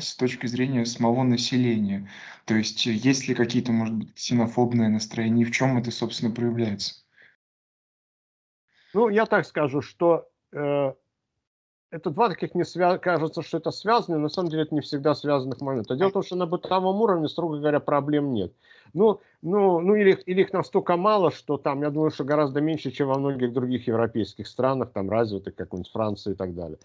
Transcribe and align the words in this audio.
с 0.00 0.16
точки 0.16 0.46
зрения 0.46 0.84
самого 0.84 1.22
населения? 1.22 2.08
То 2.44 2.54
есть 2.54 2.86
есть 2.86 3.28
ли 3.28 3.34
какие-то, 3.34 3.72
может 3.72 3.94
быть, 3.94 4.14
ксенофобные 4.14 4.88
настроения, 4.88 5.44
в 5.44 5.50
чем 5.50 5.78
это, 5.78 5.90
собственно, 5.90 6.34
проявляется? 6.34 6.94
Ну, 8.94 9.08
я 9.08 9.26
так 9.26 9.46
скажу, 9.46 9.82
что 9.82 10.28
э, 10.52 10.92
это 11.90 12.10
два 12.10 12.28
таких 12.28 12.54
не 12.54 12.64
свя... 12.64 12.98
кажется, 12.98 13.42
что 13.42 13.58
это 13.58 13.70
связано, 13.70 14.16
но 14.16 14.24
на 14.24 14.28
самом 14.28 14.50
деле 14.50 14.64
это 14.64 14.74
не 14.74 14.80
всегда 14.80 15.14
связанных 15.14 15.60
момента. 15.60 15.96
Дело 15.96 16.10
в 16.10 16.12
том, 16.12 16.22
что 16.22 16.36
на 16.36 16.46
бытовом 16.46 17.00
уровне, 17.00 17.28
строго 17.28 17.58
говоря, 17.58 17.80
проблем 17.80 18.32
нет. 18.32 18.52
Ну, 18.92 19.20
ну, 19.42 19.80
ну 19.80 19.94
или, 19.94 20.12
или 20.26 20.42
их 20.42 20.52
настолько 20.52 20.96
мало, 20.96 21.30
что 21.30 21.56
там, 21.56 21.82
я 21.82 21.90
думаю, 21.90 22.10
что 22.10 22.24
гораздо 22.24 22.60
меньше, 22.60 22.90
чем 22.90 23.08
во 23.08 23.18
многих 23.18 23.52
других 23.52 23.86
европейских 23.86 24.46
странах, 24.46 24.92
там 24.92 25.10
развитых, 25.10 25.54
как 25.54 25.72
нибудь 25.72 25.90
Франции 25.90 26.32
и 26.32 26.36
так 26.36 26.54
далее. 26.54 26.78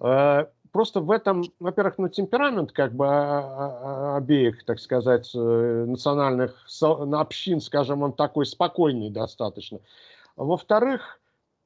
Э, 0.00 0.46
просто 0.74 1.00
в 1.00 1.12
этом, 1.12 1.44
во-первых, 1.60 1.98
ну, 1.98 2.08
темперамент 2.08 2.72
как 2.72 2.92
бы 2.94 3.06
а, 3.06 3.12
а, 3.12 4.14
а, 4.14 4.16
обеих, 4.16 4.64
так 4.64 4.80
сказать, 4.80 5.30
э, 5.32 5.84
национальных 5.86 6.66
общин, 6.82 7.60
скажем, 7.60 8.02
он 8.02 8.12
такой 8.12 8.44
спокойный 8.44 9.08
достаточно. 9.08 9.78
Во-вторых, 10.34 11.20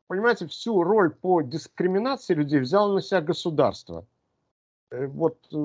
понимаете, 0.08 0.46
всю 0.46 0.82
роль 0.82 1.10
по 1.10 1.40
дискриминации 1.40 2.34
людей 2.34 2.60
взяло 2.60 2.92
на 2.92 3.00
себя 3.00 3.22
государство. 3.22 4.04
Э, 4.90 5.06
вот 5.06 5.36
э, 5.52 5.56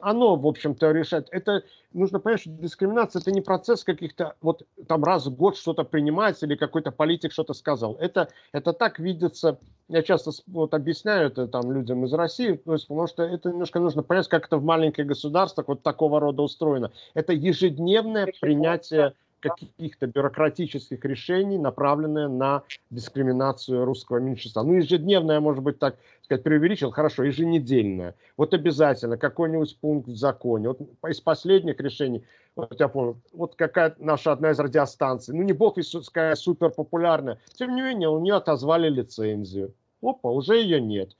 оно, 0.00 0.36
в 0.36 0.46
общем-то, 0.46 0.90
решает. 0.90 1.28
Это 1.30 1.62
нужно 1.92 2.18
понять, 2.18 2.40
что 2.40 2.50
дискриминация 2.50 3.20
это 3.20 3.30
не 3.30 3.40
процесс 3.40 3.84
каких-то, 3.84 4.34
вот 4.40 4.66
там 4.88 5.04
раз 5.04 5.26
в 5.26 5.36
год 5.36 5.56
что-то 5.56 5.84
принимается 5.84 6.46
или 6.46 6.56
какой-то 6.56 6.90
политик 6.90 7.32
что-то 7.32 7.54
сказал. 7.54 7.96
Это, 7.96 8.28
это 8.52 8.72
так 8.72 8.98
видится, 8.98 9.58
я 9.88 10.02
часто 10.02 10.32
вот 10.48 10.74
объясняю 10.74 11.28
это 11.28 11.46
там 11.46 11.70
людям 11.72 12.04
из 12.04 12.12
России, 12.12 12.54
то 12.54 12.72
есть, 12.72 12.88
потому 12.88 13.06
что 13.06 13.22
это 13.22 13.50
немножко 13.50 13.78
нужно 13.78 14.02
понять, 14.02 14.28
как 14.28 14.46
это 14.46 14.58
в 14.58 14.64
маленьких 14.64 15.06
государствах 15.06 15.68
вот 15.68 15.82
такого 15.82 16.18
рода 16.18 16.42
устроено. 16.42 16.90
Это 17.14 17.32
ежедневное 17.32 18.32
принятие 18.40 19.14
каких-то 19.40 20.06
бюрократических 20.06 21.04
решений, 21.04 21.58
направленные 21.58 22.28
на 22.28 22.62
дискриминацию 22.90 23.84
русского 23.84 24.18
меньшинства. 24.18 24.62
Ну, 24.62 24.74
ежедневная, 24.74 25.40
может 25.40 25.62
быть, 25.62 25.78
так 25.78 25.96
сказать, 26.22 26.42
преувеличил, 26.42 26.90
хорошо, 26.90 27.24
еженедельная. 27.24 28.14
Вот 28.36 28.54
обязательно 28.54 29.16
какой-нибудь 29.16 29.78
пункт 29.80 30.08
в 30.08 30.16
законе. 30.16 30.68
Вот 30.68 30.80
из 31.08 31.20
последних 31.20 31.80
решений, 31.80 32.24
вот 32.56 32.78
я 32.78 32.88
помню, 32.88 33.20
вот 33.32 33.54
какая 33.54 33.94
наша 33.98 34.32
одна 34.32 34.50
из 34.50 34.58
радиостанций, 34.58 35.34
ну, 35.34 35.42
не 35.42 35.52
бог 35.52 35.76
какая 36.06 36.34
супер 36.34 36.70
популярная, 36.70 37.38
тем 37.54 37.74
не 37.74 37.82
менее, 37.82 38.08
у 38.08 38.18
нее 38.20 38.34
отозвали 38.34 38.88
лицензию. 38.88 39.74
Опа, 40.02 40.30
уже 40.30 40.56
ее 40.56 40.80
нет. 40.80 41.16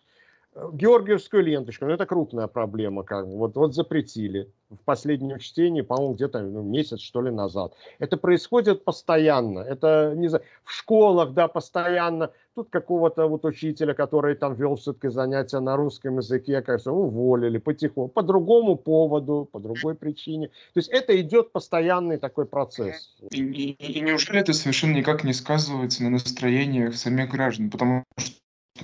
Георгиевскую 0.73 1.45
ленточку, 1.45 1.85
ну 1.85 1.93
это 1.93 2.07
крупная 2.07 2.47
проблема, 2.47 3.05
как 3.05 3.27
вот, 3.27 3.55
вот 3.55 3.75
запретили 3.75 4.51
в 4.71 4.77
последнем 4.85 5.39
чтении, 5.39 5.83
по-моему, 5.83 6.15
где-то 6.15 6.41
ну, 6.41 6.63
месяц, 6.63 7.01
что 7.01 7.23
ли, 7.23 7.31
назад. 7.31 7.75
Это 7.99 8.17
происходит 8.17 8.85
постоянно, 8.85 9.61
это 9.61 10.15
не 10.17 10.29
знаю, 10.29 10.45
в 10.65 10.73
школах, 10.73 11.33
да, 11.33 11.49
постоянно. 11.49 12.33
Тут 12.55 12.71
какого-то 12.71 13.29
вот 13.29 13.45
учителя, 13.45 13.95
который 13.95 14.35
там 14.35 14.55
вел 14.55 14.75
все-таки 14.75 15.09
занятия 15.09 15.61
на 15.61 15.77
русском 15.77 16.17
языке, 16.17 16.61
кажется, 16.61 16.91
уволили 16.91 17.59
потихоньку, 17.59 18.13
по 18.13 18.23
другому 18.23 18.77
поводу, 18.77 19.49
по 19.51 19.61
другой 19.61 19.95
причине. 19.95 20.49
То 20.49 20.81
есть 20.81 20.89
это 20.89 21.19
идет 21.21 21.53
постоянный 21.53 22.19
такой 22.19 22.47
процесс. 22.47 23.17
И, 23.31 23.43
и, 23.43 23.71
и 23.73 24.01
неужели 24.01 24.41
это 24.41 24.53
совершенно 24.53 24.97
никак 24.97 25.23
не 25.23 25.33
сказывается 25.33 26.03
на 26.03 26.11
настроениях 26.11 26.97
самих 26.97 27.31
граждан? 27.31 27.71
Потому 27.71 28.05
что 28.19 28.33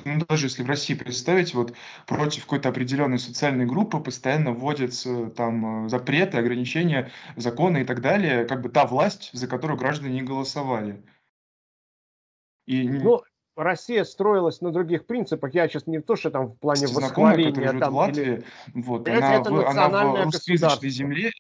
ну, 0.04 0.24
даже 0.28 0.46
если 0.46 0.62
в 0.62 0.68
России 0.68 0.94
представить, 0.94 1.54
вот 1.54 1.74
против 2.06 2.44
какой-то 2.44 2.68
определенной 2.68 3.18
социальной 3.18 3.66
группы 3.66 3.98
постоянно 3.98 4.52
вводятся 4.52 5.30
там 5.30 5.86
э, 5.86 5.88
запреты, 5.88 6.38
ограничения, 6.38 7.10
законы 7.36 7.82
и 7.82 7.84
так 7.84 8.00
далее, 8.00 8.44
как 8.44 8.62
бы 8.62 8.68
та 8.68 8.86
власть, 8.86 9.30
за 9.32 9.46
которую 9.46 9.78
граждане 9.78 10.14
не 10.14 10.22
голосовали. 10.22 11.02
И... 12.66 12.88
Ну, 12.88 13.22
Россия 13.56 14.02
строилась 14.04 14.60
на 14.60 14.72
других 14.72 15.06
принципах. 15.06 15.54
Я 15.54 15.68
сейчас 15.68 15.86
не 15.86 16.00
то, 16.00 16.16
что 16.16 16.30
там 16.30 16.48
в 16.48 16.58
плане 16.58 16.86
восхваления. 16.86 17.52
Знакомая, 17.52 17.80
там, 17.80 17.92
в 17.92 17.96
Латвии, 17.96 18.24
или... 18.24 18.44
вот, 18.74 19.08
она, 19.08 19.42
в, 19.42 19.68
она 19.68 20.06
в 20.06 20.24
русскоязычной 20.24 20.90
земле. 20.90 21.30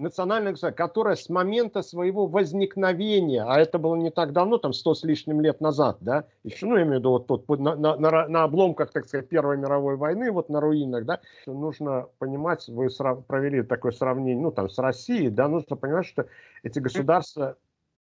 Национальное 0.00 0.52
государство, 0.52 0.84
которое 0.84 1.14
с 1.14 1.28
момента 1.28 1.82
своего 1.82 2.26
возникновения, 2.26 3.44
а 3.46 3.60
это 3.60 3.78
было 3.78 3.94
не 3.96 4.10
так 4.10 4.32
давно, 4.32 4.58
там 4.58 4.72
сто 4.72 4.94
с 4.94 5.04
лишним 5.04 5.40
лет 5.40 5.60
назад, 5.60 5.98
да, 6.00 6.24
еще, 6.42 6.66
ну, 6.66 6.76
я 6.76 6.82
имею 6.82 6.96
в 6.96 6.98
виду 7.00 7.10
вот 7.10 7.26
тут 7.26 7.46
на, 7.48 7.76
на, 7.76 7.96
на, 7.96 8.28
на 8.28 8.44
обломках, 8.44 8.90
так 8.90 9.06
сказать, 9.06 9.28
Первой 9.28 9.58
мировой 9.58 9.96
войны, 9.96 10.32
вот 10.32 10.48
на 10.48 10.60
руинах, 10.60 11.04
да, 11.04 11.20
нужно 11.46 12.08
понимать, 12.18 12.66
вы 12.68 12.88
срав, 12.88 13.24
провели 13.26 13.62
такое 13.62 13.92
сравнение, 13.92 14.42
ну, 14.42 14.50
там, 14.50 14.70
с 14.70 14.78
Россией, 14.78 15.28
да, 15.28 15.48
нужно 15.48 15.76
понимать, 15.76 16.06
что 16.06 16.26
эти 16.62 16.78
государства, 16.78 17.56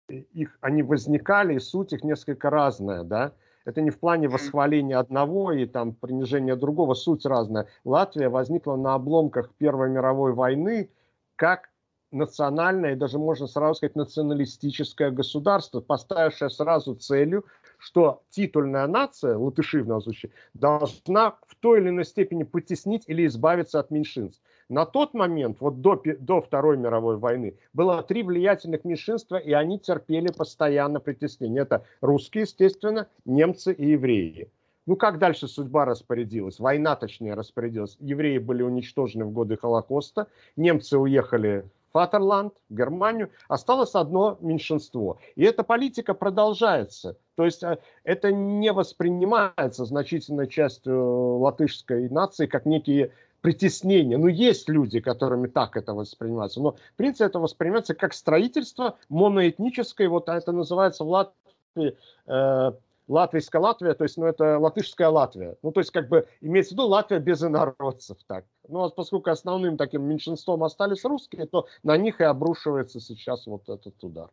их, 0.08 0.58
они 0.60 0.82
возникали, 0.82 1.54
и 1.54 1.60
суть 1.60 1.92
их 1.92 2.02
несколько 2.02 2.50
разная, 2.50 3.04
да, 3.04 3.32
это 3.64 3.80
не 3.80 3.90
в 3.90 3.98
плане 3.98 4.28
восхваления 4.28 4.98
одного 4.98 5.52
и 5.52 5.64
там 5.64 5.94
принижения 5.94 6.56
другого, 6.56 6.94
суть 6.94 7.24
разная. 7.24 7.66
Латвия 7.84 8.28
возникла 8.28 8.76
на 8.76 8.94
обломках 8.94 9.54
Первой 9.54 9.88
мировой 9.88 10.34
войны 10.34 10.90
как 11.36 11.70
национальное 12.14 12.96
даже 12.96 13.18
можно 13.18 13.46
сразу 13.46 13.74
сказать 13.74 13.96
националистическое 13.96 15.10
государство, 15.10 15.80
поставившее 15.80 16.50
сразу 16.50 16.94
целью, 16.94 17.44
что 17.78 18.22
титульная 18.30 18.86
нация, 18.86 19.36
латыши 19.36 19.82
в 19.82 19.86
данном 19.86 20.02
случае, 20.02 20.32
должна 20.54 21.36
в 21.46 21.54
той 21.60 21.80
или 21.80 21.88
иной 21.90 22.04
степени 22.04 22.44
потеснить 22.44 23.04
или 23.06 23.26
избавиться 23.26 23.80
от 23.80 23.90
меньшинств. 23.90 24.42
На 24.68 24.86
тот 24.86 25.12
момент, 25.12 25.58
вот 25.60 25.82
до, 25.82 26.00
до 26.20 26.40
Второй 26.40 26.78
мировой 26.78 27.18
войны, 27.18 27.58
было 27.74 28.02
три 28.02 28.22
влиятельных 28.22 28.84
меньшинства, 28.84 29.36
и 29.36 29.52
они 29.52 29.78
терпели 29.78 30.28
постоянно 30.28 31.00
притеснение. 31.00 31.62
Это 31.62 31.84
русские, 32.00 32.42
естественно, 32.42 33.08
немцы 33.26 33.72
и 33.74 33.90
евреи. 33.90 34.50
Ну, 34.86 34.96
как 34.96 35.18
дальше 35.18 35.48
судьба 35.48 35.84
распорядилась? 35.86 36.58
Война, 36.58 36.94
точнее, 36.94 37.34
распорядилась. 37.34 37.96
Евреи 38.00 38.38
были 38.38 38.62
уничтожены 38.62 39.24
в 39.24 39.32
годы 39.32 39.56
Холокоста, 39.56 40.28
немцы 40.56 40.98
уехали 40.98 41.64
Фатерланд, 41.94 42.54
Германию, 42.70 43.30
осталось 43.46 43.94
одно 43.94 44.36
меньшинство. 44.40 45.20
И 45.36 45.44
эта 45.44 45.62
политика 45.62 46.12
продолжается. 46.12 47.16
То 47.36 47.44
есть 47.44 47.62
э, 47.62 47.78
это 48.02 48.32
не 48.32 48.72
воспринимается 48.72 49.84
значительной 49.84 50.48
частью 50.48 51.38
латышской 51.38 52.08
нации 52.08 52.46
как 52.46 52.66
некие 52.66 53.12
притеснения. 53.42 54.18
Ну, 54.18 54.26
есть 54.26 54.68
люди, 54.68 54.98
которыми 54.98 55.46
так 55.46 55.76
это 55.76 55.94
воспринимается. 55.94 56.60
Но, 56.60 56.72
в 56.72 56.96
принципе, 56.96 57.26
это 57.26 57.38
воспринимается 57.38 57.94
как 57.94 58.12
строительство 58.12 58.98
моноэтническое. 59.08 60.08
Вот 60.08 60.28
это 60.28 60.50
называется 60.50 61.04
в 61.04 61.08
Латвии 61.08 61.96
э, 62.26 62.72
латвийская 63.08 63.60
Латвия, 63.60 63.94
то 63.94 64.04
есть, 64.04 64.16
ну, 64.16 64.26
это 64.26 64.58
латышская 64.58 65.08
Латвия. 65.08 65.56
Ну, 65.62 65.72
то 65.72 65.80
есть, 65.80 65.90
как 65.90 66.08
бы, 66.08 66.26
имеется 66.40 66.70
в 66.70 66.72
виду 66.72 66.86
Латвия 66.86 67.18
без 67.18 67.42
инородцев, 67.42 68.18
так. 68.26 68.44
Ну, 68.68 68.84
а 68.84 68.90
поскольку 68.90 69.30
основным 69.30 69.76
таким 69.76 70.02
меньшинством 70.02 70.64
остались 70.64 71.04
русские, 71.04 71.46
то 71.46 71.66
на 71.82 71.96
них 71.96 72.20
и 72.20 72.24
обрушивается 72.24 73.00
сейчас 73.00 73.46
вот 73.46 73.68
этот 73.68 74.02
удар. 74.02 74.30